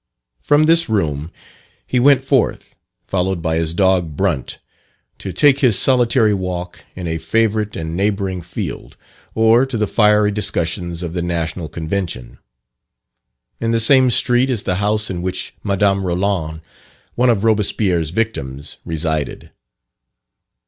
From 0.39 0.63
this 0.65 0.89
room 0.89 1.29
he 1.85 1.99
went 1.99 2.23
forth, 2.23 2.75
followed 3.05 3.39
by 3.39 3.57
his 3.57 3.75
dog 3.75 4.17
Brunt, 4.17 4.57
to 5.19 5.31
take 5.31 5.59
his 5.59 5.77
solitary 5.77 6.33
walk 6.33 6.83
in 6.95 7.05
a 7.05 7.19
favourite 7.19 7.75
and 7.75 7.95
neighbouring 7.95 8.41
field, 8.41 8.97
or 9.35 9.63
to 9.63 9.77
the 9.77 9.85
fiery 9.85 10.31
discussions 10.31 11.03
of 11.03 11.13
the 11.13 11.21
National 11.21 11.69
Convention. 11.69 12.39
In 13.59 13.69
the 13.69 13.79
same 13.79 14.09
street, 14.09 14.49
is 14.49 14.63
the 14.63 14.77
house 14.81 15.11
in 15.11 15.21
which 15.21 15.53
Madame 15.63 16.03
Roland 16.03 16.61
one 17.13 17.29
of 17.29 17.43
Robespierre's 17.43 18.09
victims 18.09 18.77
resided. 18.83 19.51